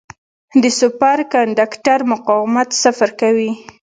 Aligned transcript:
د 0.61 0.63
سوپر 0.79 1.19
کنډکټر 1.33 1.99
مقاومت 2.11 2.69
صفر 2.83 3.09
کوي. 3.21 3.51